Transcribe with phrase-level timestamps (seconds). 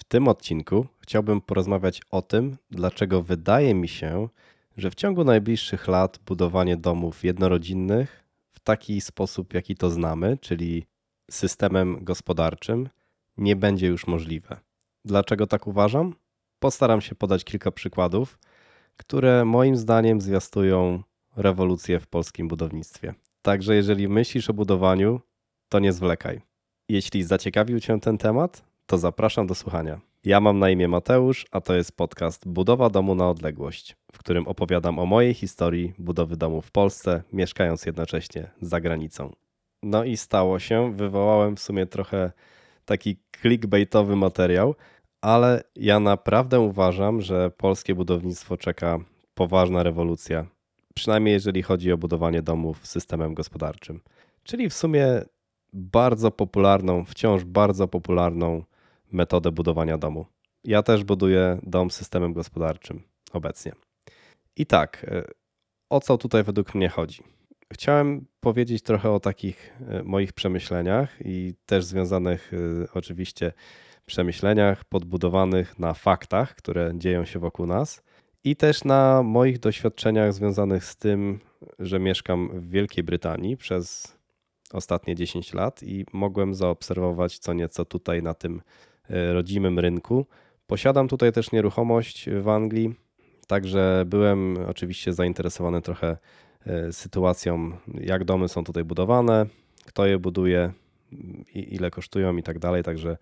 [0.00, 4.28] W tym odcinku chciałbym porozmawiać o tym, dlaczego wydaje mi się,
[4.76, 10.86] że w ciągu najbliższych lat budowanie domów jednorodzinnych w taki sposób, jaki to znamy, czyli
[11.30, 12.88] systemem gospodarczym,
[13.36, 14.60] nie będzie już możliwe.
[15.04, 16.14] Dlaczego tak uważam?
[16.58, 18.38] Postaram się podać kilka przykładów,
[18.96, 21.02] które moim zdaniem zwiastują
[21.36, 23.14] rewolucję w polskim budownictwie.
[23.42, 25.20] Także jeżeli myślisz o budowaniu,
[25.68, 26.40] to nie zwlekaj.
[26.88, 30.00] Jeśli zaciekawił Cię ten temat, to zapraszam do słuchania.
[30.24, 34.48] Ja mam na imię Mateusz, a to jest podcast Budowa domu na odległość, w którym
[34.48, 39.32] opowiadam o mojej historii budowy domu w Polsce, mieszkając jednocześnie za granicą.
[39.82, 42.32] No i stało się, wywołałem w sumie trochę
[42.84, 44.74] taki clickbaitowy materiał,
[45.20, 48.98] ale ja naprawdę uważam, że polskie budownictwo czeka
[49.34, 50.46] poważna rewolucja,
[50.94, 54.00] przynajmniej jeżeli chodzi o budowanie domów systemem gospodarczym.
[54.42, 55.22] Czyli w sumie
[55.72, 58.62] bardzo popularną, wciąż bardzo popularną
[59.12, 60.26] metodę budowania domu.
[60.64, 63.72] Ja też buduję dom systemem gospodarczym obecnie.
[64.56, 65.24] I tak, e,
[65.90, 67.22] o co tutaj według mnie chodzi?
[67.72, 72.56] Chciałem powiedzieć trochę o takich e, moich przemyśleniach i też związanych e,
[72.94, 73.52] oczywiście
[74.06, 78.02] przemyśleniach podbudowanych na faktach, które dzieją się wokół nas
[78.44, 81.40] i też na moich doświadczeniach związanych z tym,
[81.78, 84.16] że mieszkam w Wielkiej Brytanii przez
[84.72, 88.62] ostatnie 10 lat i mogłem zaobserwować co nieco tutaj na tym
[89.32, 90.26] rodzimym rynku.
[90.66, 92.94] Posiadam tutaj też nieruchomość w Anglii,
[93.46, 96.16] także byłem oczywiście zainteresowany trochę
[96.66, 99.46] e, sytuacją, jak domy są tutaj budowane,
[99.86, 100.72] kto je buduje,
[101.54, 102.82] ile kosztują i tak dalej.
[102.82, 103.16] Także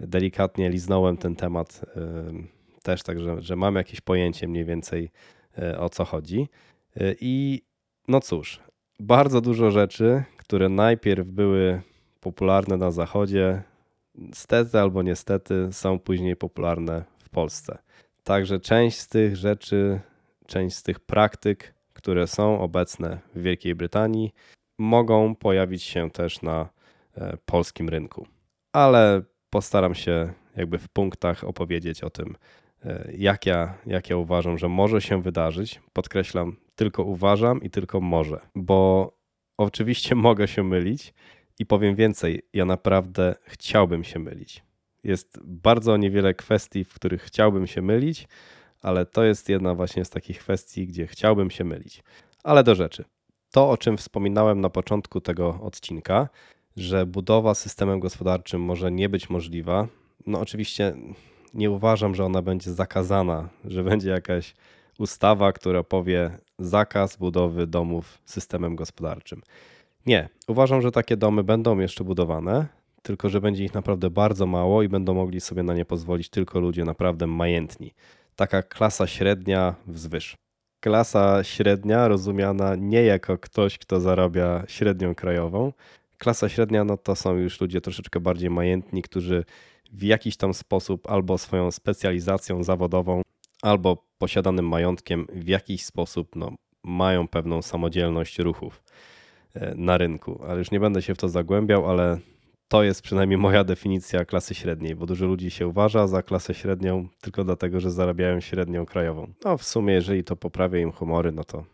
[0.00, 2.02] delikatnie liznąłem ten temat e,
[2.82, 5.10] też, także że mam jakieś pojęcie mniej więcej
[5.78, 6.48] o co chodzi.
[7.20, 7.62] I
[8.08, 8.60] no cóż,
[9.00, 11.82] bardzo dużo rzeczy, które najpierw były
[12.20, 13.62] popularne na Zachodzie,
[14.34, 17.78] stety albo niestety są później popularne w Polsce.
[18.24, 20.00] Także część z tych rzeczy,
[20.46, 24.32] część z tych praktyk, które są obecne w Wielkiej Brytanii,
[24.78, 26.68] mogą pojawić się też na
[27.16, 28.26] e, polskim rynku.
[28.72, 32.36] Ale postaram się jakby w punktach opowiedzieć o tym,
[32.84, 35.80] e, jak ja, jak ja uważam, że może się wydarzyć.
[35.92, 39.12] Podkreślam, tylko uważam i tylko może, bo
[39.58, 41.14] oczywiście mogę się mylić
[41.58, 44.62] i powiem więcej, ja naprawdę chciałbym się mylić.
[45.04, 48.28] Jest bardzo niewiele kwestii, w których chciałbym się mylić,
[48.82, 52.02] ale to jest jedna właśnie z takich kwestii, gdzie chciałbym się mylić.
[52.44, 53.04] Ale do rzeczy.
[53.50, 56.28] To, o czym wspominałem na początku tego odcinka,
[56.76, 59.88] że budowa systemem gospodarczym może nie być możliwa,
[60.26, 60.94] no oczywiście
[61.54, 64.54] nie uważam, że ona będzie zakazana, że będzie jakaś
[64.98, 69.42] ustawa, która powie zakaz budowy domów systemem gospodarczym.
[70.06, 72.66] Nie, uważam, że takie domy będą jeszcze budowane,
[73.02, 76.60] tylko że będzie ich naprawdę bardzo mało i będą mogli sobie na nie pozwolić tylko
[76.60, 77.94] ludzie naprawdę majętni.
[78.36, 80.36] Taka klasa średnia wzwyż.
[80.80, 85.72] Klasa średnia rozumiana nie jako ktoś, kto zarabia średnią krajową.
[86.18, 89.44] Klasa średnia no to są już ludzie troszeczkę bardziej majętni, którzy
[89.92, 93.22] w jakiś tam sposób albo swoją specjalizacją zawodową,
[93.62, 96.52] albo posiadanym majątkiem w jakiś sposób no,
[96.84, 98.82] mają pewną samodzielność ruchów
[99.76, 100.40] na rynku.
[100.48, 102.18] Ale już nie będę się w to zagłębiał, ale
[102.68, 107.08] to jest przynajmniej moja definicja klasy średniej, bo dużo ludzi się uważa za klasę średnią
[107.20, 109.32] tylko dlatego, że zarabiają średnią krajową.
[109.44, 111.64] No w sumie, jeżeli to poprawia im humory, no to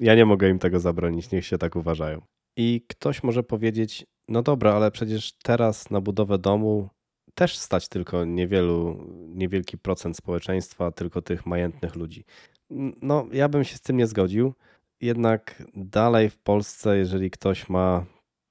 [0.00, 2.20] ja nie mogę im tego zabronić, niech się tak uważają.
[2.56, 6.88] I ktoś może powiedzieć, no dobra, ale przecież teraz na budowę domu
[7.34, 12.24] też stać tylko niewielu, niewielki procent społeczeństwa, tylko tych majętnych ludzi.
[13.02, 14.54] No, ja bym się z tym nie zgodził.
[15.04, 18.04] Jednak dalej w Polsce, jeżeli ktoś ma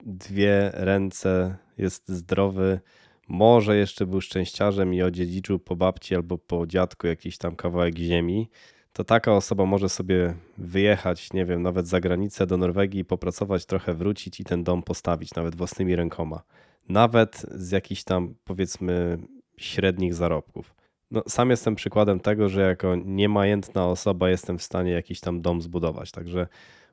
[0.05, 2.79] dwie ręce, jest zdrowy,
[3.27, 8.49] może jeszcze był szczęściarzem i odziedziczył po babci albo po dziadku jakiś tam kawałek ziemi,
[8.93, 13.93] to taka osoba może sobie wyjechać, nie wiem, nawet za granicę do Norwegii, popracować trochę,
[13.93, 16.43] wrócić i ten dom postawić nawet własnymi rękoma
[16.89, 19.17] nawet z jakichś tam powiedzmy
[19.57, 20.75] średnich zarobków.
[21.13, 25.61] No, sam jestem przykładem tego, że jako niemajętna osoba jestem w stanie jakiś tam dom
[25.61, 26.11] zbudować.
[26.11, 26.47] Także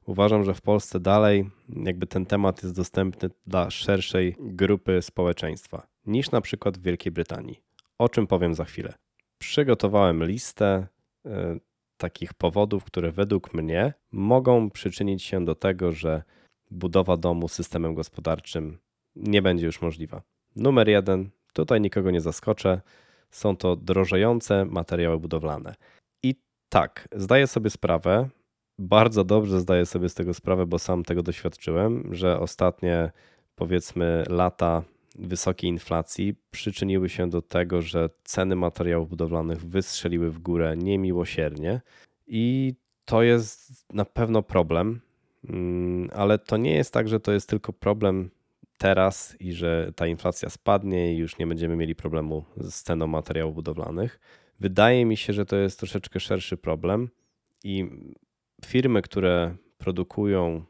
[0.06, 6.30] uważam, że w Polsce dalej jakby ten temat jest dostępny dla szerszej grupy społeczeństwa niż
[6.30, 7.60] na przykład w Wielkiej Brytanii.
[7.98, 8.94] O czym powiem za chwilę.
[9.38, 10.86] Przygotowałem listę
[11.26, 11.30] y,
[11.96, 16.22] takich powodów, które według mnie mogą przyczynić się do tego, że
[16.70, 18.78] budowa domu systemem gospodarczym
[19.16, 20.22] nie będzie już możliwa.
[20.56, 22.80] Numer jeden, tutaj nikogo nie zaskoczę,
[23.30, 25.74] są to drożejące materiały budowlane.
[26.22, 26.34] I
[26.68, 28.28] tak, zdaję sobie sprawę,
[28.78, 33.10] bardzo dobrze zdaję sobie z tego sprawę, bo sam tego doświadczyłem, że ostatnie
[33.54, 34.82] powiedzmy lata
[35.14, 41.80] wysokiej inflacji przyczyniły się do tego, że ceny materiałów budowlanych wystrzeliły w górę niemiłosiernie
[42.26, 42.74] i
[43.04, 45.00] to jest na pewno problem,
[45.48, 48.30] mm, ale to nie jest tak, że to jest tylko problem
[48.80, 53.54] teraz i że ta inflacja spadnie i już nie będziemy mieli problemu z ceną materiałów
[53.54, 54.20] budowlanych.
[54.60, 57.08] Wydaje mi się, że to jest troszeczkę szerszy problem
[57.64, 57.90] i
[58.64, 60.64] firmy, które produkują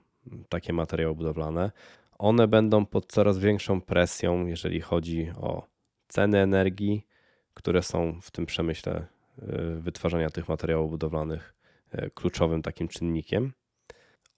[0.48, 1.70] takie materiały budowlane,
[2.18, 5.66] one będą pod coraz większą presją, jeżeli chodzi o
[6.08, 7.06] ceny energii,
[7.54, 9.06] które są w tym przemyśle
[9.38, 11.54] y, wytwarzania tych materiałów budowlanych
[11.94, 13.52] y, kluczowym takim czynnikiem.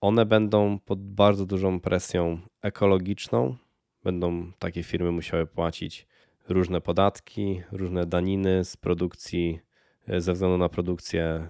[0.00, 3.56] One będą pod bardzo dużą presją ekologiczną.
[4.04, 6.06] Będą takie firmy musiały płacić
[6.48, 9.60] różne podatki, różne daniny z produkcji,
[10.08, 11.48] y, ze względu na produkcję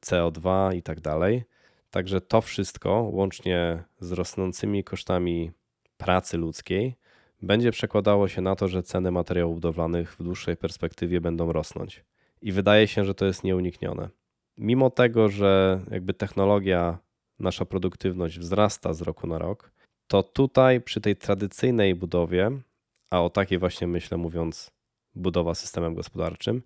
[0.00, 1.44] CO2 i tak dalej.
[1.90, 5.52] Także to wszystko, łącznie z rosnącymi kosztami
[5.96, 6.96] pracy ludzkiej
[7.42, 12.04] będzie przekładało się na to, że ceny materiałów budowlanych w dłuższej perspektywie będą rosnąć.
[12.42, 14.08] I wydaje się, że to jest nieuniknione.
[14.58, 16.98] Mimo tego, że jakby technologia,
[17.38, 19.72] nasza produktywność wzrasta z roku na rok,
[20.12, 22.50] to tutaj przy tej tradycyjnej budowie,
[23.10, 24.70] a o takiej właśnie myślę mówiąc
[25.14, 26.62] budowa systemem gospodarczym,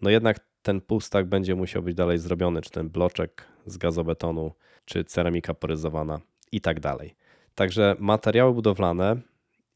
[0.00, 4.52] no jednak ten pustak będzie musiał być dalej zrobiony, czy ten bloczek z gazobetonu,
[4.84, 6.20] czy ceramika poryzowana
[6.52, 7.14] i tak dalej.
[7.54, 9.16] Także materiały budowlane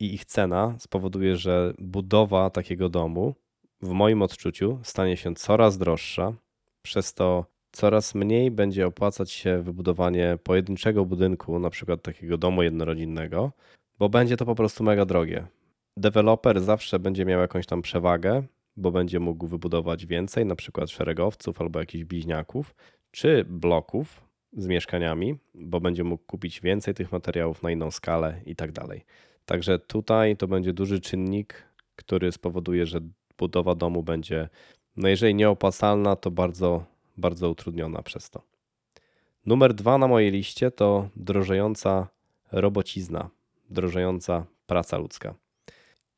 [0.01, 3.35] i ich cena spowoduje, że budowa takiego domu
[3.83, 6.33] w moim odczuciu stanie się coraz droższa,
[6.83, 13.53] przez to coraz mniej będzie opłacać się wybudowanie pojedynczego budynku, na przykład takiego domu jednorodzinnego,
[13.99, 15.47] bo będzie to po prostu mega drogie.
[15.97, 18.43] Deweloper zawsze będzie miał jakąś tam przewagę,
[18.77, 22.75] bo będzie mógł wybudować więcej, na przykład szeregowców albo jakichś bliźniaków,
[23.11, 28.57] czy bloków, z mieszkaniami, bo będzie mógł kupić więcej tych materiałów na inną skalę i
[28.57, 29.05] tak dalej.
[29.45, 31.65] Także tutaj to będzie duży czynnik,
[31.97, 33.01] który spowoduje, że
[33.39, 34.49] budowa domu będzie,
[34.97, 36.85] no jeżeli nieopłacalna, to bardzo,
[37.17, 38.43] bardzo utrudniona przez to.
[39.47, 42.09] Numer dwa na mojej liście to drożejąca
[42.53, 43.31] robocizna,
[43.71, 45.35] drożejąca praca ludzka.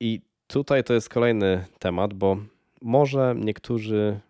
[0.01, 2.37] I tutaj to jest kolejny temat, bo
[2.83, 4.21] może niektórzy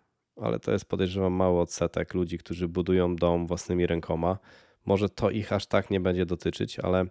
[0.41, 4.37] ale to jest podejrzewam mały odsetek ludzi, którzy budują dom własnymi rękoma.
[4.85, 7.05] Może to ich aż tak nie będzie dotyczyć, ale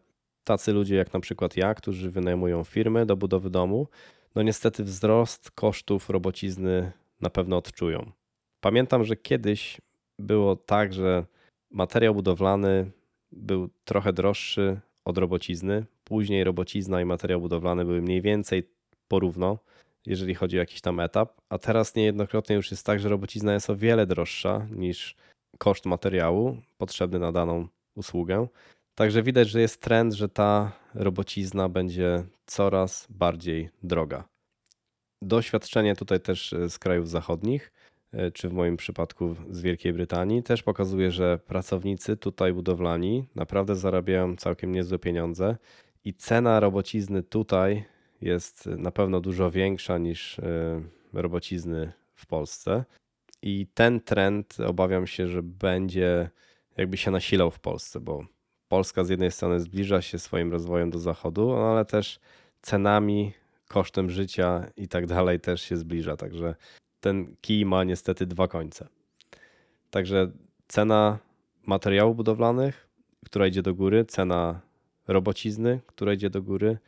[0.44, 3.88] tacy ludzie jak na przykład ja, którzy wynajmują firmy do budowy domu,
[4.34, 8.12] no niestety wzrost kosztów robocizny na pewno odczują.
[8.64, 9.80] Pamiętam, że kiedyś
[10.18, 11.24] było tak, że
[11.70, 12.90] materiał budowlany
[13.32, 15.86] był trochę droższy od robocizny.
[16.04, 18.68] Później robocizna i materiał budowlany były mniej więcej
[19.08, 19.58] porówno
[20.06, 23.70] jeżeli chodzi o jakiś tam etap, a teraz niejednokrotnie już jest tak, że robocizna jest
[23.70, 25.16] o wiele droższa niż
[25.58, 28.46] koszt materiału potrzebny na daną usługę.
[28.94, 34.24] Także widać, że jest trend, że ta robocizna będzie coraz bardziej droga.
[35.22, 37.72] Doświadczenie tutaj też e, z krajów zachodnich,
[38.34, 44.36] czy w moim przypadku z Wielkiej Brytanii, też pokazuje, że pracownicy tutaj budowlani naprawdę zarabiają
[44.36, 45.56] całkiem niezłe pieniądze
[46.04, 47.84] i cena robocizny tutaj
[48.20, 50.82] jest na pewno dużo większa niż e,
[51.12, 52.84] robocizny w Polsce.
[53.42, 56.30] I ten trend obawiam się, że będzie
[56.76, 58.24] jakby się nasilał w Polsce, bo
[58.68, 62.20] Polska z jednej strony zbliża się swoim rozwojem do zachodu, no ale też
[62.62, 63.32] cenami,
[63.68, 66.16] kosztem życia i tak dalej też się zbliża.
[66.16, 66.54] Także
[67.04, 68.88] ten kij ma niestety dwa końce.
[69.90, 70.30] Także
[70.68, 71.18] cena
[71.66, 72.88] materiałów budowlanych,
[73.24, 74.60] która idzie do góry, cena
[75.08, 76.78] robocizny, która idzie do góry,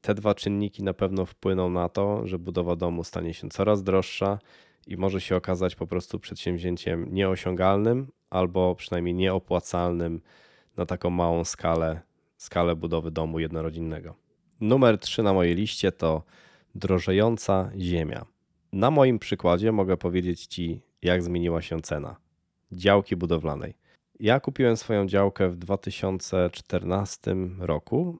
[0.00, 4.38] te dwa czynniki na pewno wpłyną na to, że budowa domu stanie się coraz droższa
[4.86, 10.20] i może się okazać po prostu przedsięwzięciem nieosiągalnym albo przynajmniej nieopłacalnym
[10.76, 12.00] na taką małą skalę,
[12.36, 14.14] skalę budowy domu jednorodzinnego.
[14.60, 16.22] Numer 3 na mojej liście to
[16.74, 18.31] drożejąca ziemia.
[18.72, 22.16] Na moim przykładzie mogę powiedzieć Ci, jak zmieniła się cena
[22.72, 23.74] działki budowlanej.
[24.20, 28.18] Ja kupiłem swoją działkę w 2014 roku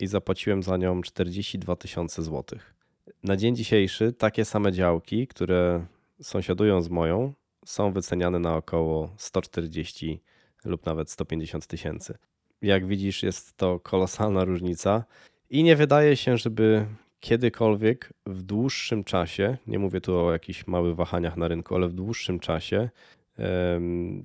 [0.00, 2.74] i zapłaciłem za nią 42 tysiące złotych.
[3.22, 5.86] Na dzień dzisiejszy takie same działki, które
[6.22, 7.32] sąsiadują z moją,
[7.64, 10.22] są wyceniane na około 140
[10.64, 12.18] lub nawet 150 tysięcy.
[12.62, 15.04] Jak widzisz, jest to kolosalna różnica
[15.50, 16.86] i nie wydaje się, żeby
[17.24, 21.92] kiedykolwiek w dłuższym czasie, nie mówię tu o jakichś małych wahaniach na rynku, ale w
[21.92, 22.88] dłuższym czasie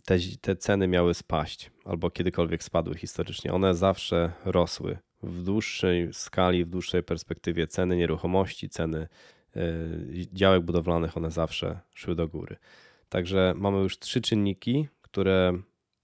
[0.05, 3.53] te, te ceny miały spaść albo kiedykolwiek spadły historycznie.
[3.53, 9.07] One zawsze rosły w dłuższej skali, w dłuższej perspektywie ceny nieruchomości, ceny
[9.55, 9.61] e,
[10.33, 12.55] działek budowlanych, one zawsze szły do góry.
[13.09, 15.53] Także mamy już trzy czynniki, które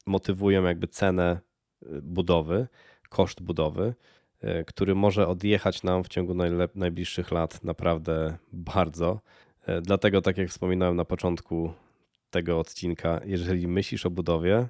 [0.06, 1.40] motywują jakby cenę
[1.86, 2.68] e, budowy,
[3.10, 3.94] koszt budowy.
[4.42, 6.34] E, który może odjechać nam w ciągu
[6.76, 9.20] najbliższych lat naprawdę bardzo.
[9.66, 11.74] E, dlatego, tak jak wspominałem na początku
[12.30, 14.68] tego odcinka, jeżeli myślisz o budowie,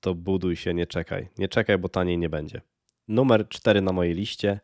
[0.00, 1.28] to buduj się, nie czekaj.
[1.38, 2.60] Nie czekaj, bo taniej nie będzie.
[3.08, 4.60] Numer 4 na mojej liście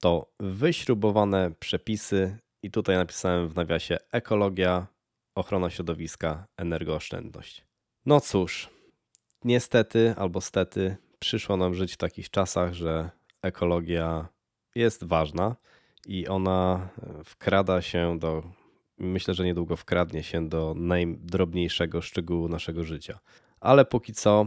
[0.00, 4.86] to wyśrubowane przepisy, i tutaj napisałem w nawiasie ekologia,
[5.34, 7.64] ochrona środowiska, energooszczędność.
[8.06, 8.70] No cóż,
[9.44, 13.10] niestety albo stety przyszło nam żyć w takich czasach, że
[13.42, 14.28] ekologia
[14.74, 15.56] jest ważna
[16.06, 16.88] i ona
[17.24, 18.42] wkrada się do,
[18.98, 23.18] myślę, że niedługo wkradnie się do najdrobniejszego szczegółu naszego życia.
[23.60, 24.46] Ale póki co,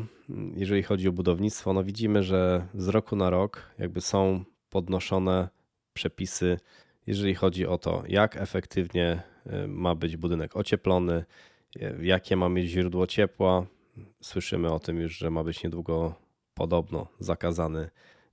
[0.55, 5.49] jeżeli chodzi o budownictwo, no widzimy, że z roku na rok jakby są podnoszone
[5.93, 6.57] przepisy,
[7.07, 11.25] jeżeli chodzi o to, jak efektywnie y, ma być budynek ocieplony,
[11.75, 13.65] y, jakie ma mieć źródło ciepła.
[14.21, 16.15] Słyszymy o tym już, że ma być niedługo
[16.53, 17.89] podobno zakazany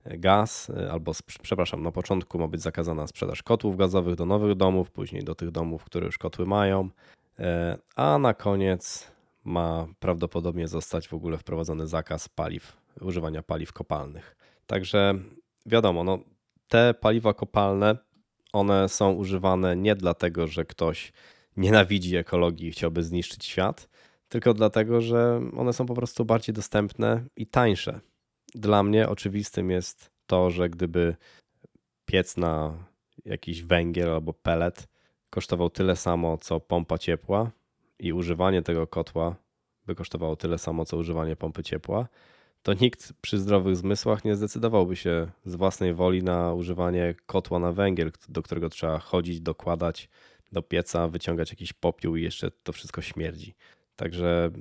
[0.09, 1.11] gaz, y, albo
[1.41, 5.51] przepraszam, na początku ma być zakazana sprzedaż kotłów gazowych do nowych domów, później do tych
[5.51, 6.89] domów, które już kotły mają,
[7.95, 9.11] a na koniec
[9.43, 14.35] ma prawdopodobnie zostać w ogóle wprowadzony zakaz paliw, używania paliw kopalnych.
[14.67, 15.13] Także
[15.65, 16.19] wiadomo, no,
[16.67, 17.97] te paliwa kopalne,
[18.53, 21.13] one są używane nie dlatego, że ktoś
[21.57, 23.89] nienawidzi ekologii i chciałby zniszczyć świat,
[24.29, 27.99] tylko dlatego, że one są po prostu bardziej dostępne i tańsze.
[28.55, 31.15] Dla mnie oczywistym jest to, że gdyby
[32.05, 32.77] piec na
[33.25, 34.87] jakiś węgiel albo pelet
[35.29, 37.51] kosztował tyle samo co pompa ciepła
[37.99, 39.35] i używanie tego kotła
[39.85, 42.07] by kosztowało tyle samo co używanie pompy ciepła,
[42.63, 47.71] to nikt przy zdrowych zmysłach nie zdecydowałby się z własnej woli na używanie kotła na
[47.71, 50.09] węgiel, do którego trzeba chodzić, dokładać
[50.51, 53.55] do pieca, wyciągać jakiś popiół i jeszcze to wszystko śmierdzi.
[53.95, 54.51] Także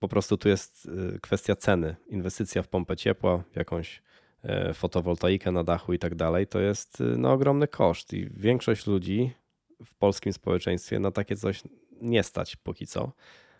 [0.00, 1.96] po prostu tu jest y, kwestia ceny.
[2.08, 4.02] Inwestycja w pompę ciepła, w jakąś
[4.42, 8.86] e, fotowoltaikę na dachu i tak dalej, to jest y, no, ogromny koszt i większość
[8.86, 9.32] ludzi
[9.84, 11.62] w polskim społeczeństwie na takie coś
[12.02, 13.12] nie stać póki co.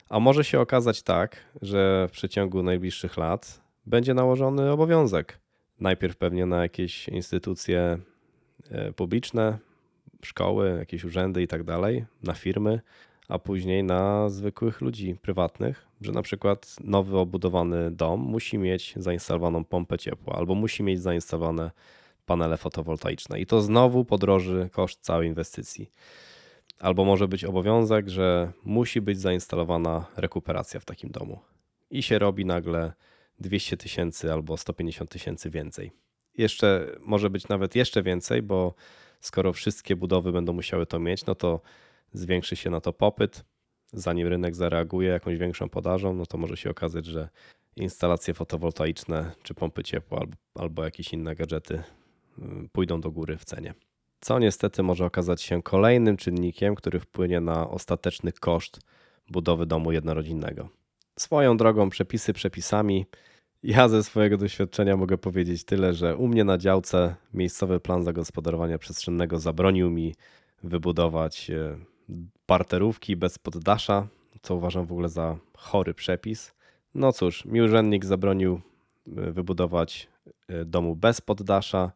[0.08, 5.40] A może się okazać tak, że w przeciągu najbliższych lat będzie nałożony obowiązek.
[5.80, 7.98] Najpierw pewnie na jakieś instytucje
[8.70, 9.58] e, publiczne,
[10.24, 12.80] szkoły, jakieś urzędy i tak dalej, na firmy,
[13.30, 19.64] a później na zwykłych ludzi prywatnych, że na przykład nowy obudowany dom musi mieć zainstalowaną
[19.64, 21.70] pompę ciepła albo musi mieć zainstalowane
[22.26, 25.90] panele fotowoltaiczne i to znowu podroży koszt całej inwestycji.
[26.78, 31.40] Albo może być obowiązek, że musi być zainstalowana rekuperacja w takim domu.
[31.90, 32.92] I się robi nagle
[33.40, 35.92] 200 tysięcy albo 150 tysięcy więcej.
[36.38, 38.74] Jeszcze może być nawet jeszcze więcej, bo
[39.20, 41.60] skoro wszystkie budowy będą musiały to mieć, no to
[42.12, 43.44] zwiększy się na to popyt.
[43.92, 47.28] Zanim rynek zareaguje jakąś większą podażą, no to może się okazać, że
[47.76, 53.44] instalacje fotowoltaiczne czy pompy ciepła albo, albo jakieś inne gadżety y, pójdą do góry w
[53.44, 53.74] cenie.
[54.20, 58.80] Co niestety może okazać się kolejnym czynnikiem, który wpłynie na ostateczny koszt
[59.30, 60.68] budowy domu jednorodzinnego.
[61.18, 63.06] Swoją drogą, przepisy przepisami,
[63.62, 68.78] ja ze swojego doświadczenia mogę powiedzieć tyle, że u mnie na działce miejscowy plan zagospodarowania
[68.78, 70.14] przestrzennego zabronił mi
[70.62, 71.50] wybudować
[72.46, 74.08] parterówki bez poddasza,
[74.42, 76.54] co uważam w ogóle za chory przepis.
[76.94, 78.60] No cóż, mi urzędnik zabronił
[79.16, 80.08] e, wybudować
[80.48, 81.92] e, domu bez poddasza,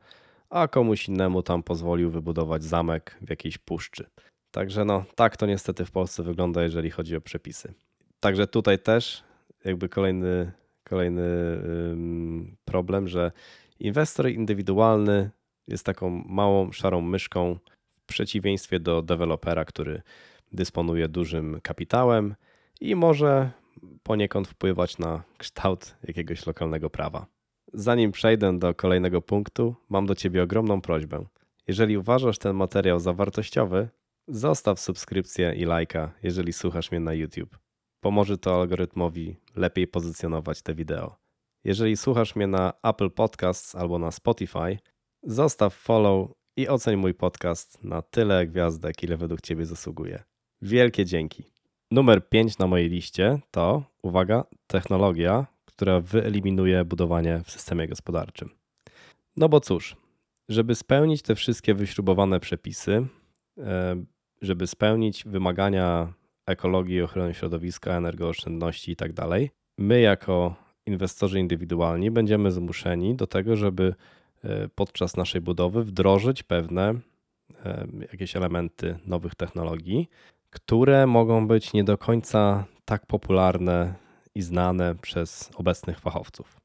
[0.50, 4.06] a komuś innemu tam pozwolił wybudować zamek w jakiejś puszczy.
[4.50, 7.74] Także no, tak to niestety w Polsce wygląda, jeżeli chodzi o przepisy.
[8.20, 9.24] Także tutaj też
[9.64, 10.52] jakby kolejny
[10.84, 11.32] kolejny
[12.64, 13.32] problem, że
[13.80, 15.30] inwestor indywidualny
[15.68, 17.58] jest taką małą, szarą myszką
[18.06, 20.02] przeciwieństwie do dewelopera, który
[20.52, 22.34] dysponuje dużym kapitałem
[22.80, 23.50] i może
[24.02, 27.26] poniekąd wpływać na kształt jakiegoś lokalnego prawa.
[27.72, 31.24] Zanim przejdę do kolejnego punktu, mam do Ciebie ogromną prośbę.
[31.68, 33.88] Jeżeli uważasz ten materiał za wartościowy,
[34.28, 37.58] zostaw subskrypcję i lajka, jeżeli słuchasz mnie na YouTube.
[38.00, 41.16] Pomoże to algorytmowi lepiej pozycjonować te wideo.
[41.64, 44.78] Jeżeli słuchasz mnie na Apple Podcasts albo na Spotify,
[45.22, 50.22] zostaw follow i oceń mój podcast na tyle gwiazdek, ile według Ciebie zasługuje.
[50.62, 51.44] Wielkie dzięki.
[51.90, 58.50] Numer 5 na mojej liście to, uwaga, technologia, która wyeliminuje budowanie w systemie gospodarczym.
[59.36, 59.96] No bo cóż,
[60.48, 63.06] żeby spełnić te wszystkie wyśrubowane przepisy,
[63.58, 64.04] e,
[64.42, 66.12] żeby spełnić wymagania
[66.46, 70.54] ekologii, ochrony środowiska, energooszczędności i tak dalej, my jako
[70.86, 73.94] inwestorzy indywidualni będziemy zmuszeni do tego, żeby
[74.74, 76.94] podczas naszej budowy wdrożyć pewne
[77.64, 80.08] e, jakieś elementy nowych technologii,
[80.50, 83.94] które mogą być nie do końca tak popularne
[84.34, 86.60] i znane przez obecnych fachowców.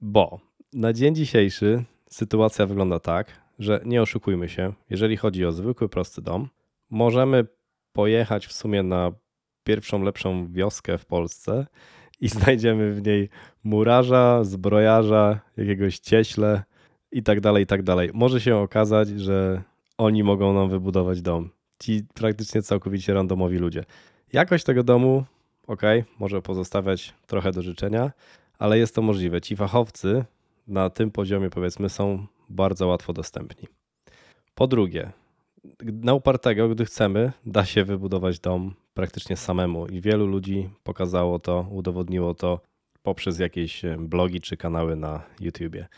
[0.00, 0.40] Bo
[0.72, 6.22] na dzień dzisiejszy sytuacja wygląda tak, że nie oszukujmy się, jeżeli chodzi o zwykły, prosty
[6.22, 6.48] dom,
[6.90, 7.46] możemy
[7.92, 9.12] pojechać w sumie na
[9.64, 11.66] pierwszą lepszą wioskę w Polsce
[12.20, 13.28] i znajdziemy w niej
[13.64, 16.62] murarza, zbrojarza, jakiegoś cieśle
[17.14, 18.10] i tak dalej, i tak dalej.
[18.14, 19.62] Może się okazać, że
[19.98, 21.50] oni mogą nam wybudować dom.
[21.78, 23.84] Ci praktycznie całkowicie randomowi ludzie.
[24.32, 25.24] Jakość tego domu,
[25.66, 25.82] ok,
[26.18, 28.12] może pozostawiać trochę do życzenia,
[28.58, 29.40] ale jest to możliwe.
[29.40, 30.24] Ci fachowcy
[30.66, 33.68] na tym poziomie, powiedzmy, są bardzo łatwo dostępni.
[34.54, 35.12] Po drugie,
[35.82, 41.66] na upartego, gdy chcemy, da się wybudować dom praktycznie samemu i wielu ludzi pokazało to,
[41.70, 42.60] udowodniło to
[43.02, 45.88] poprzez jakieś blogi czy kanały na YouTubie.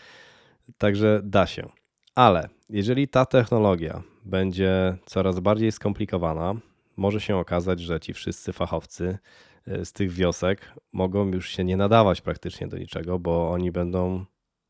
[0.79, 1.69] Także da się.
[2.15, 6.55] Ale jeżeli ta technologia będzie coraz bardziej skomplikowana,
[6.97, 9.19] może się okazać, że ci wszyscy fachowcy
[9.67, 14.25] e, z tych wiosek mogą już się nie nadawać praktycznie do niczego, bo oni będą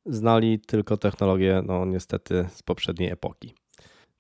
[0.07, 3.55] znali tylko technologię, no niestety z poprzedniej epoki.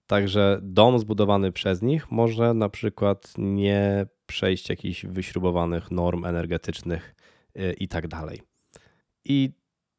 [0.06, 7.14] Także dom zbudowany przez nich może na przykład nie przejść jakichś wyśrubowanych norm energetycznych
[7.54, 8.42] e, i tak dalej.
[9.24, 9.52] I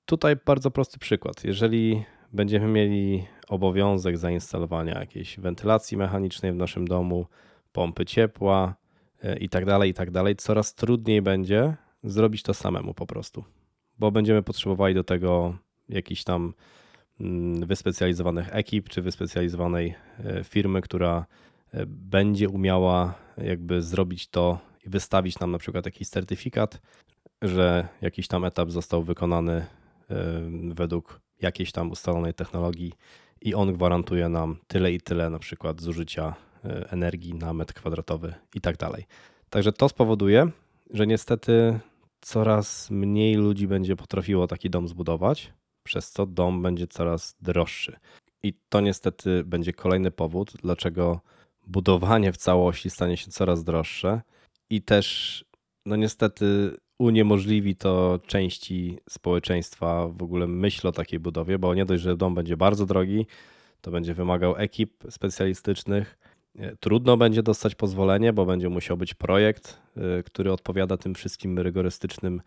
[0.08, 1.44] tutaj bardzo prosty przykład.
[1.44, 7.26] Jeżeli będziemy mieli obowiązek zainstalowania jakiejś wentylacji mechanicznej w naszym domu,
[7.72, 8.76] pompy ciepła
[9.24, 13.44] e, i tak dalej, i tak dalej, coraz trudniej będzie zrobić to samemu po prostu,
[14.00, 15.58] bo będziemy potrzebowali do tego
[15.90, 16.54] jakichś tam
[17.20, 21.26] mm, wyspecjalizowanych ekip czy wyspecjalizowanej e, firmy, która
[21.74, 26.82] e, będzie umiała jakby zrobić to i wystawić nam na przykład jakiś certyfikat,
[27.42, 29.66] że jakiś tam etap został wykonany
[30.74, 32.94] według jakiejś tam ustalonej technologii
[33.42, 36.36] i on gwarantuje nam tyle i tyle na przykład zużycia
[36.66, 39.06] e, energii na metr kwadratowy i tak dalej.
[39.50, 40.52] Także to spowoduje,
[40.94, 41.80] że niestety
[42.22, 47.98] coraz mniej ludzi będzie potrafiło taki dom zbudować, przez co dom będzie coraz droższy.
[48.44, 51.20] I to niestety będzie kolejny powód, dlaczego
[51.68, 54.22] budowanie w całości stanie się coraz droższe
[54.70, 55.46] i też
[55.86, 62.04] no niestety uniemożliwi to części społeczeństwa w ogóle myśl o takiej budowie, bo nie dość,
[62.04, 63.26] że dom będzie bardzo drogi,
[63.82, 66.18] to będzie wymagał ekip specjalistycznych.
[66.80, 72.42] Trudno będzie dostać pozwolenie, bo będzie musiał być projekt, e, który odpowiada tym wszystkim rygorystycznym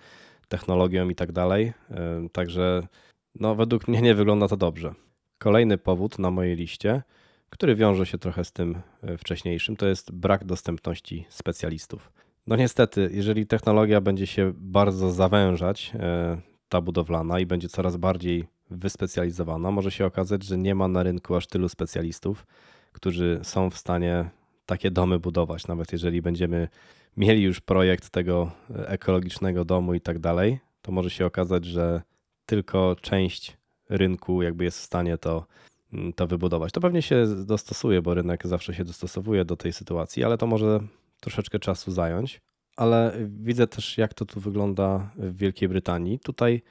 [0.48, 1.72] technologiom i tak dalej.
[1.90, 2.86] E, także
[3.34, 4.94] no, według mnie nie wygląda to dobrze.
[5.38, 7.02] Kolejny powód na mojej liście,
[7.50, 8.80] który wiąże się trochę z tym
[9.18, 12.12] wcześniejszym, to jest brak dostępności specjalistów.
[12.46, 18.46] No niestety, jeżeli technologia będzie się bardzo zawężać, e, ta budowlana i będzie coraz bardziej
[18.70, 22.46] wyspecjalizowana, może się okazać, że nie ma na rynku aż tylu specjalistów,
[22.92, 24.30] którzy są w stanie
[24.66, 25.66] takie domy budować.
[25.66, 26.68] Nawet jeżeli będziemy
[27.16, 32.02] mieli już projekt tego ekologicznego domu i tak dalej, to może się okazać, że
[32.46, 33.56] tylko część
[33.88, 35.46] rynku jakby jest w stanie to,
[35.92, 36.72] mm, to wybudować.
[36.72, 40.80] To pewnie się dostosuje, bo rynek zawsze się dostosowuje do tej sytuacji, ale to może
[41.20, 42.40] troszeczkę czasu zająć,
[42.76, 46.18] ale widzę też, jak to tu wygląda w Wielkiej Brytanii.
[46.18, 46.62] Tutaj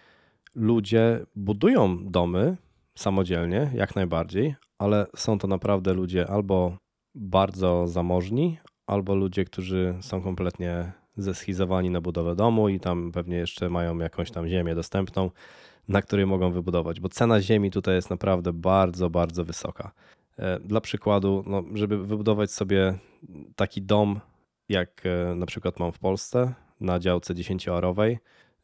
[0.55, 2.57] ludzie budują domy
[2.95, 6.77] samodzielnie, jak najbardziej, ale są to naprawdę ludzie albo
[7.15, 8.57] bardzo zamożni,
[8.87, 14.31] albo ludzie, którzy są kompletnie zeschizowani na budowę domu i tam pewnie jeszcze mają jakąś
[14.31, 15.31] tam ziemię dostępną,
[15.87, 19.91] na której mogą wybudować, bo cena ziemi tutaj jest naprawdę bardzo, bardzo wysoka.
[20.37, 22.97] E, dla przykładu, no, żeby wybudować sobie
[23.55, 24.19] taki dom
[24.69, 28.17] jak e, na przykład mam w Polsce na działce 10-arowej,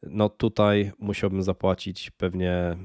[0.04, 2.78] no tutaj musiałbym zapłacić pewnie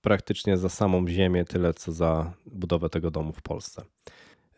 [0.00, 3.84] praktycznie za samą ziemię tyle, co za budowę tego domu w Polsce.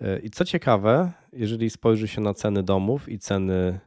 [0.00, 3.80] E, I co ciekawe, jeżeli spojrzy się na ceny domów i ceny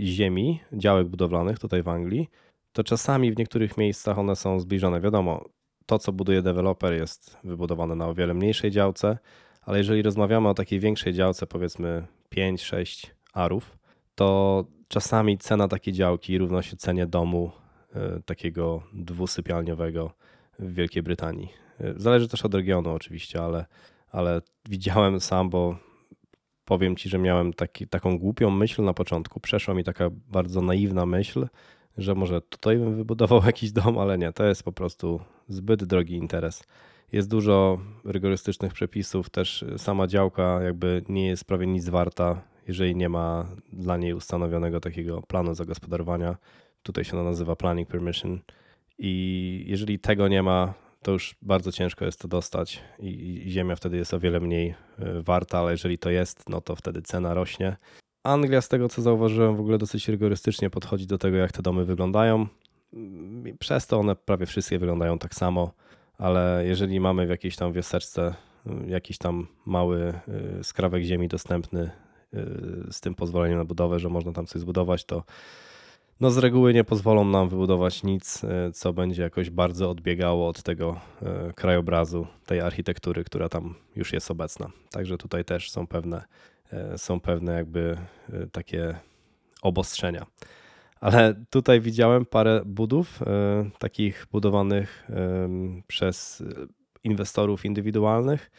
[0.00, 2.28] ziemi, działek budowlanych tutaj w Anglii,
[2.72, 5.00] to czasami w niektórych miejscach one są zbliżone.
[5.00, 5.44] Wiadomo,
[5.86, 9.18] to co buduje deweloper jest wybudowane na o wiele mniejszej działce,
[9.62, 12.06] ale jeżeli rozmawiamy o takiej większej działce, powiedzmy
[12.36, 13.78] 5-6 arów,
[14.14, 17.50] to czasami cena takiej działki równa się cenie domu
[17.94, 20.10] e, takiego dwusypialniowego
[20.58, 21.48] w Wielkiej Brytanii.
[21.80, 23.64] E, zależy też od regionu oczywiście, ale,
[24.10, 25.76] ale widziałem sam, bo
[26.64, 29.40] powiem ci, że miałem taki, taką głupią myśl na początku.
[29.40, 31.46] Przeszła mi taka bardzo naiwna myśl,
[31.98, 36.14] że może tutaj bym wybudował jakiś dom, ale nie, to jest po prostu zbyt drogi
[36.14, 36.64] interes.
[37.12, 43.08] Jest dużo rygorystycznych przepisów, też sama działka jakby nie jest prawie nic warta jeżeli nie
[43.08, 46.36] ma dla niej ustanowionego takiego planu zagospodarowania.
[46.82, 48.40] Tutaj się to nazywa planning permission.
[48.98, 53.96] I jeżeli tego nie ma, to już bardzo ciężko jest to dostać i, ziemia wtedy
[53.96, 57.76] jest o wiele mniej e, warta, ale jeżeli to jest, no to wtedy cena rośnie.
[58.22, 61.84] Anglia, z tego co zauważyłem, w ogóle dosyć rygorystycznie podchodzi do tego, jak te domy
[61.84, 62.46] wyglądają.
[63.58, 65.72] Przez to one prawie wszystkie wyglądają tak samo.
[66.18, 68.34] ale jeżeli mamy w jakiejś tam wioseczce
[68.66, 70.14] y, jakiś tam mały
[70.60, 71.90] y, skrawek ziemi dostępny
[72.90, 75.24] z tym pozwoleniem na budowę, że można tam coś zbudować, to
[76.20, 78.42] no z reguły nie pozwolą nam wybudować nic,
[78.74, 81.00] co będzie jakoś bardzo odbiegało od tego
[81.54, 84.70] krajobrazu, tej architektury, która tam już jest obecna.
[84.90, 86.24] Także tutaj też są pewne,
[86.96, 87.98] są pewne jakby
[88.52, 88.98] takie
[89.62, 90.26] obostrzenia.
[91.00, 93.20] Ale tutaj widziałem parę budów,
[93.78, 95.08] takich budowanych
[95.86, 96.42] przez
[97.04, 98.50] inwestorów indywidualnych.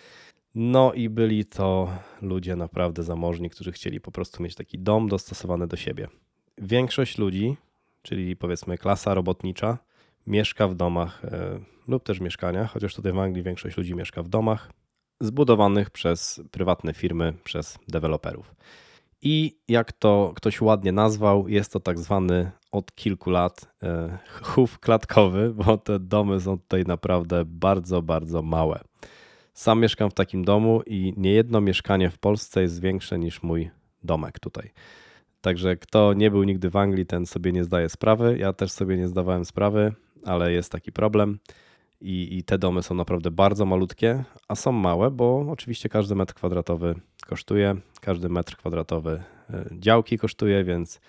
[0.56, 1.90] No i byli to
[2.22, 6.08] ludzie naprawdę zamożni, którzy chcieli po prostu mieć taki dom dostosowany do siebie.
[6.58, 7.58] Większość ludzi,
[8.02, 9.78] czyli powiedzmy klasa robotnicza,
[10.28, 14.30] mieszka w domach e, lub też mieszkaniach, chociaż tutaj w Anglii większość ludzi mieszka w
[14.30, 14.72] domach
[15.22, 18.56] zbudowanych przez prywatne firmy, przez deweloperów.
[19.22, 24.80] I jak to ktoś ładnie nazwał, jest to tak zwany od kilku lat e, chów
[24.80, 28.80] klatkowy, bo te domy są tutaj naprawdę bardzo, bardzo małe.
[29.56, 33.70] Sam mieszkam w takim domu i niejedno mieszkanie w Polsce jest większe niż mój
[34.04, 34.72] domek tutaj.
[35.42, 38.38] Także kto nie był nigdy w Anglii, ten sobie nie zdaje sprawy.
[38.40, 39.94] Ja też sobie nie zdawałem sprawy,
[40.26, 41.40] ale jest taki problem.
[42.02, 46.34] I, I, te domy są naprawdę bardzo malutkie, a są małe, bo oczywiście każdy metr
[46.34, 46.96] kwadratowy
[47.28, 51.02] kosztuje, każdy metr kwadratowy e, działki kosztuje, więc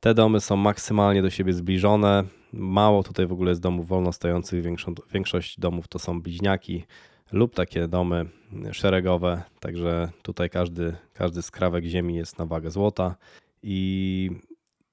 [0.00, 2.24] te domy są maksymalnie do siebie zbliżone.
[2.52, 4.64] Mało tutaj w ogóle jest domów wolno stojących,
[5.12, 6.84] większość domów to są bliźniaki
[7.32, 8.26] lub takie domy
[8.72, 13.16] szeregowe, także tutaj każdy, każdy skrawek ziemi jest na wagę złota
[13.62, 14.30] i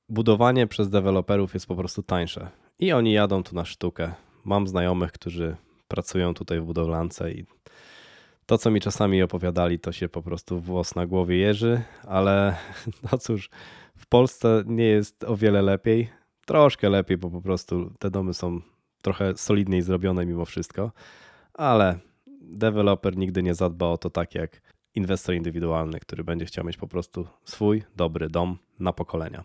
[0.10, 2.50] budowanie przez deweloperów jest po prostu tańsze.
[2.80, 4.14] I oni jadą tu na sztukę.
[4.46, 5.56] Mam znajomych, którzy
[5.88, 7.46] pracują tutaj w budowlance i
[8.46, 12.56] to, co mi czasami opowiadali, to się po prostu włos na głowie jeży, ale
[13.12, 13.50] no cóż,
[13.98, 16.10] w Polsce nie jest o wiele lepiej.
[16.46, 18.62] Troszkę lepiej, bo po prostu te domy są
[19.02, 20.92] trochę solidniej zrobione mimo wszystko,
[21.54, 22.00] ale
[22.50, 24.62] deweloper nigdy nie zadba o to tak jak
[24.96, 29.44] inwestor indywidualny, który będzie chciał mieć po prostu swój dobry dom na pokolenia.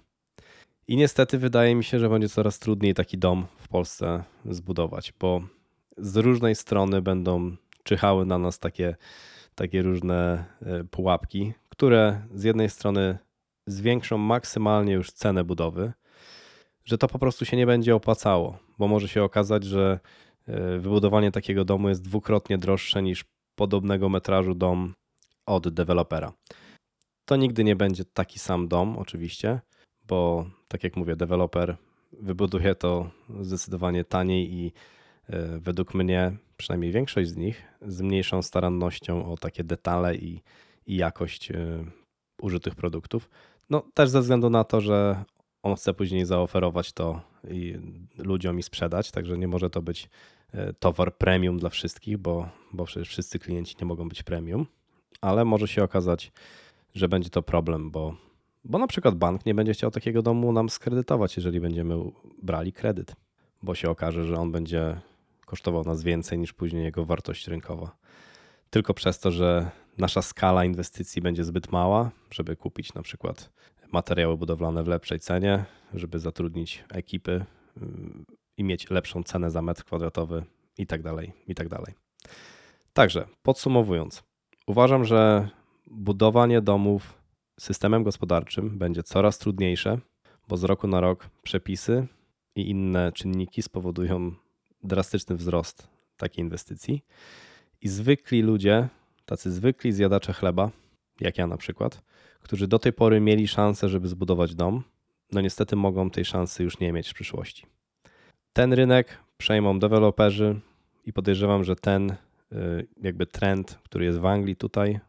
[0.89, 5.43] I niestety wydaje mi się, że będzie coraz trudniej taki dom w Polsce zbudować, bo
[5.99, 8.97] z różnej strony będą czyhały na nas takie,
[9.55, 13.19] takie różne e, pułapki, które z jednej strony
[13.67, 15.93] zwiększą maksymalnie już cenę budowy,
[16.85, 20.01] że to po prostu się nie będzie opłacało, bo może się okazać, że
[20.79, 24.95] wybudowanie takiego domu jest dwukrotnie droższe niż podobnego metrażu dom
[25.47, 26.33] od dewelopera.
[27.25, 29.61] To nigdy nie będzie taki sam dom, oczywiście,
[30.07, 31.77] bo tak jak mówię, deweloper
[32.13, 34.73] wybuduje to zdecydowanie taniej i
[35.29, 40.43] e, według mnie, przynajmniej większość z nich, z mniejszą starannością o takie detale i,
[40.87, 41.85] i jakość e,
[42.41, 43.31] użytych produktów.
[43.71, 45.25] No też ze względu na to, że
[45.63, 47.79] on chce później zaoferować to i
[48.19, 50.09] ludziom i sprzedać, także nie może to być
[50.53, 54.67] e, towar premium dla wszystkich, bo, bo przecież wszyscy klienci nie mogą być premium,
[55.21, 56.33] ale może się okazać,
[56.95, 58.17] że będzie to problem, bo
[58.65, 61.95] bo na przykład bank nie będzie chciał takiego domu nam skredytować, jeżeli będziemy
[62.43, 63.17] brali kredyt,
[63.63, 65.01] bo się okaże, że on będzie
[65.47, 67.97] kosztował nas więcej niż później jego wartość rynkowa.
[68.71, 73.51] Tylko przez to, że nasza skala inwestycji będzie zbyt mała, żeby kupić na przykład
[73.93, 77.45] materiały budowlane w lepszej cenie, żeby zatrudnić ekipy
[77.77, 78.25] mm,
[78.57, 80.45] i mieć lepszą cenę za metr kwadratowy
[80.79, 81.95] i tak dalej, i tak dalej.
[82.93, 84.23] Także podsumowując,
[84.67, 85.49] uważam, że
[85.87, 87.25] budowanie domów
[87.61, 89.99] systemem gospodarczym będzie coraz trudniejsze,
[90.49, 92.07] bo z roku na rok przepisy
[92.57, 94.33] i inne czynniki spowodują
[94.83, 97.05] drastyczny wzrost takiej inwestycji.
[97.81, 98.89] I zwykli ludzie,
[99.27, 100.71] tacy zwykli zjadacze chleba,
[101.21, 102.03] jak ja na przykład,
[102.45, 104.83] którzy do tej pory mieli szansę, żeby zbudować dom,
[105.33, 107.67] no niestety mogą tej szansy już nie mieć w przyszłości.
[108.53, 110.61] Ten rynek przejmą deweloperzy
[111.07, 112.17] i podejrzewam, że ten y,
[113.03, 115.01] jakby trend, który jest w Anglii tutaj,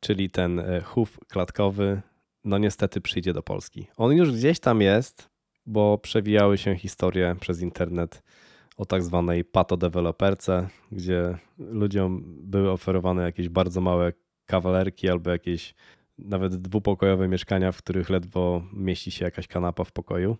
[0.00, 2.02] czyli ten e, chów klatkowy,
[2.44, 3.86] no niestety przyjdzie do Polski.
[3.96, 5.28] On już gdzieś tam jest,
[5.66, 8.22] bo przewijały się historie przez internet
[8.76, 14.12] o tak zwanej pato-deweloperce, gdzie ludziom były oferowane jakieś bardzo małe
[14.46, 15.74] kawalerki albo jakieś
[16.18, 20.36] nawet dwupokojowe mieszkania, w których ledwo mieści się jakaś kanapa w pokoju.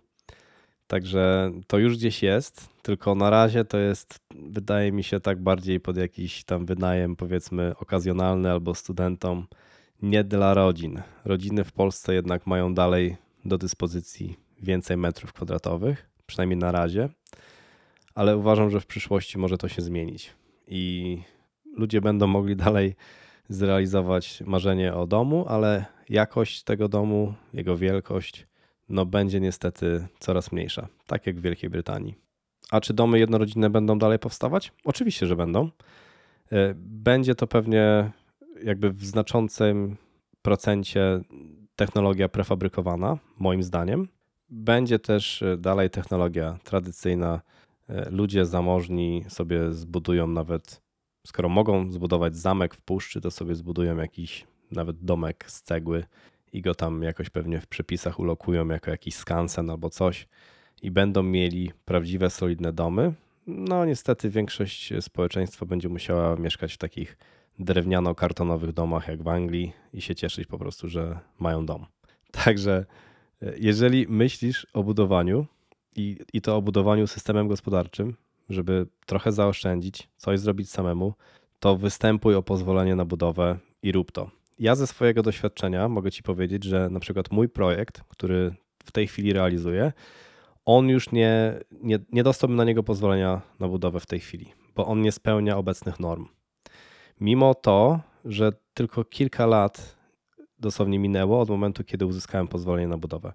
[0.87, 5.79] Także to już gdzieś jest, tylko na razie to jest, wydaje mi się, tak bardziej
[5.79, 9.47] pod jakiś tam wynajem, powiedzmy, okazjonalny albo studentom,
[10.01, 11.01] nie dla rodzin.
[11.25, 17.09] Rodziny w Polsce jednak mają dalej do dyspozycji więcej metrów kwadratowych, przynajmniej na razie,
[18.15, 20.33] ale uważam, że w przyszłości może to się zmienić
[20.67, 21.17] i
[21.77, 22.95] ludzie będą mogli dalej
[23.53, 28.47] zrealizować marzenie o domu, ale jakość tego domu, jego wielkość,
[28.89, 32.15] no będzie niestety coraz mniejsza, tak jak w Wielkiej Brytanii.
[32.71, 34.71] A czy domy jednorodzinne będą dalej powstawać?
[34.85, 35.69] Oczywiście, że będą.
[36.51, 38.11] E, będzie to pewnie
[38.63, 39.97] jakby w znaczącym
[40.41, 41.21] procencie
[41.75, 44.07] technologia prefabrykowana, moim zdaniem.
[44.49, 47.41] Będzie też e, dalej technologia tradycyjna.
[47.89, 50.81] E, ludzie zamożni sobie zbudują nawet,
[51.27, 56.03] skoro mogą zbudować zamek w puszczy, to sobie zbudują jakiś nawet domek z cegły
[56.53, 60.27] i go tam jakoś pewnie w przepisach ulokują jako jakiś skansen albo coś
[60.81, 63.13] i będą mieli prawdziwe, solidne domy.
[63.47, 67.17] No niestety większość społeczeństwa będzie musiała mieszkać w takich
[67.59, 71.85] drewniano-kartonowych domach jak w Anglii i się cieszyć po prostu, że mają dom.
[72.43, 72.85] Także
[73.41, 75.45] e, jeżeli myślisz o budowaniu
[75.95, 78.15] i, i to o budowaniu systemem gospodarczym,
[78.49, 81.13] żeby trochę zaoszczędzić, coś zrobić samemu,
[81.59, 84.29] to występuj o pozwolenie na budowę i rób to.
[84.59, 89.07] Ja ze swojego doświadczenia mogę Ci powiedzieć, że na przykład mój projekt, który w tej
[89.07, 89.91] chwili realizuję,
[90.65, 94.85] on już nie, nie, nie dostałbym na niego pozwolenia na budowę w tej chwili, bo
[94.85, 96.27] on nie spełnia obecnych norm.
[97.21, 99.95] Mimo to, że tylko kilka lat
[100.59, 103.33] dosłownie minęło od momentu, kiedy uzyskałem pozwolenie na budowę.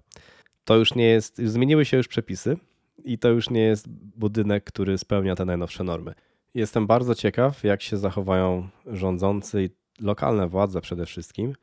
[0.63, 2.57] To już nie jest, zmieniły się już przepisy
[3.03, 6.13] i to już nie jest budynek, który spełnia te najnowsze normy.
[6.53, 9.69] Jestem bardzo ciekaw, jak się zachowają rządzący i
[10.01, 11.53] lokalne władze przede wszystkim,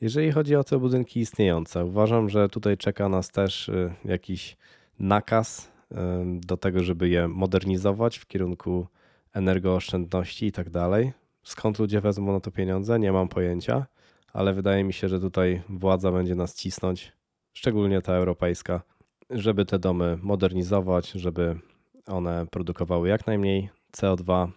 [0.00, 1.84] jeżeli chodzi o te budynki istniejące.
[1.84, 4.56] Uważam, że tutaj czeka nas też y, jakiś
[4.98, 5.94] nakaz y,
[6.40, 8.86] do tego, żeby je modernizować w kierunku
[9.32, 11.12] energooszczędności i tak dalej.
[11.42, 13.86] Skąd ludzie wezmą na to pieniądze, nie mam pojęcia,
[14.32, 17.12] ale wydaje mi się, że tutaj władza będzie nas cisnąć,
[17.52, 18.82] szczególnie ta europejska,
[19.30, 21.58] żeby te domy modernizować, żeby
[22.06, 24.48] one produkowały jak najmniej CO2,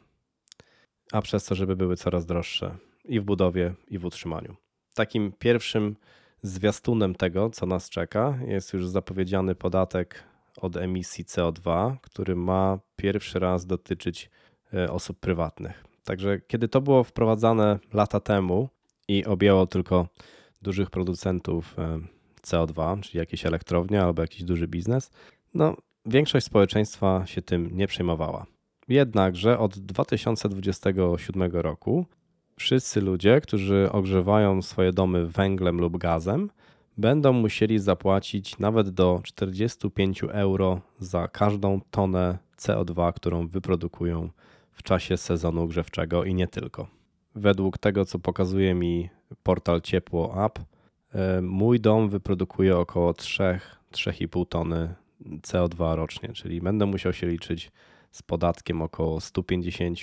[1.12, 4.55] a przez to, żeby były coraz droższe i w budowie, i w utrzymaniu.
[4.93, 5.95] Takim pierwszym
[6.41, 10.23] zwiastunem tego, co nas czeka, jest już zapowiedziany podatek
[10.58, 14.29] od emisji CO2, który ma pierwszy raz dotyczyć
[14.73, 15.84] e, osób prywatnych.
[16.03, 18.69] Także kiedy to było wprowadzane lata temu
[19.08, 20.08] i objęło tylko
[20.62, 21.99] dużych producentów e,
[22.41, 25.12] CO2, czyli jakieś elektrownie albo jakiś duży biznes,
[25.54, 25.75] no
[26.06, 28.45] większość społeczeństwa się tym nie przejmowała.
[28.88, 32.06] Jednakże od 2027 roku
[32.56, 36.49] wszyscy ludzie, którzy ogrzewają swoje domy węglem lub gazem,
[36.97, 44.30] będą musieli zapłacić nawet do 45 euro za każdą tonę CO2, którą wyprodukują
[44.71, 46.88] w czasie sezonu grzewczego i nie tylko.
[47.36, 49.10] Według tego, co pokazuje mi
[49.43, 50.60] portal Ciepło App,
[51.41, 54.95] mój dom wyprodukuje około 3-3,5 tony
[55.26, 57.72] CO2 rocznie, czyli będę musiał się liczyć
[58.12, 60.00] z podatkiem około 150,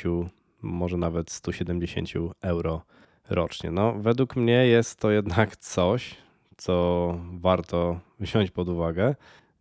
[0.62, 2.08] może nawet 170
[2.42, 2.82] euro
[3.30, 3.70] rocznie.
[3.70, 6.14] No, według mnie jest to jednak coś,
[6.56, 9.14] co warto wziąć pod uwagę.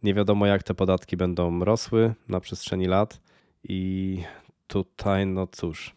[0.04, 3.22] Nie wiadomo, jak te podatki będą rosły na przestrzeni lat,
[3.70, 4.24] i
[4.68, 5.96] tutaj, no cóż,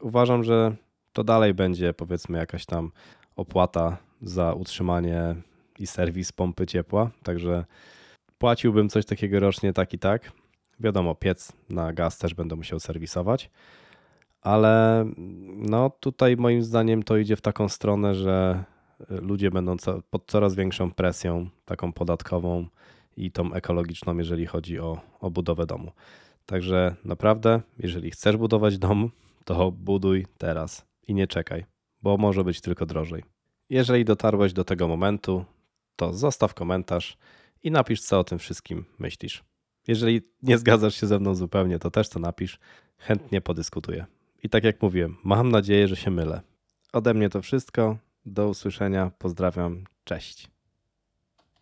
[0.00, 0.76] uważam, że
[1.12, 2.92] to dalej będzie powiedzmy jakaś tam
[3.36, 5.34] opłata za utrzymanie
[5.78, 7.64] i serwis pompy ciepła, także
[8.38, 10.32] płaciłbym coś takiego rocznie tak i tak.
[10.80, 13.50] Wiadomo, piec na gaz też będę musiał serwisować,
[14.42, 15.04] ale
[15.56, 18.64] no tutaj moim zdaniem to idzie w taką stronę, że
[19.08, 19.76] ludzie będą
[20.10, 22.66] pod coraz większą presją taką podatkową
[23.16, 25.92] i tą ekologiczną, jeżeli chodzi o, o budowę domu.
[26.46, 29.10] Także naprawdę, jeżeli chcesz budować dom,
[29.44, 31.64] to buduj teraz i nie czekaj,
[32.02, 33.22] bo może być tylko drożej.
[33.70, 35.44] Jeżeli dotarłeś do tego momentu,
[35.96, 37.16] to zostaw komentarz
[37.62, 39.44] i napisz, co o tym wszystkim myślisz.
[39.88, 42.58] Jeżeli nie zgadzasz się ze mną zupełnie, to też to napisz.
[42.98, 44.06] Chętnie podyskutuję.
[44.42, 46.40] I tak jak mówiłem, mam nadzieję, że się mylę.
[46.92, 47.96] Ode mnie to wszystko.
[48.26, 49.10] Do usłyszenia.
[49.18, 49.84] Pozdrawiam.
[50.04, 50.50] Cześć.